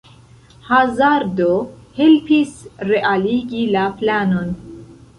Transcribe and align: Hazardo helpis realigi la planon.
Hazardo 0.69 1.51
helpis 2.01 2.57
realigi 2.91 3.65
la 3.79 3.89
planon. 4.03 4.53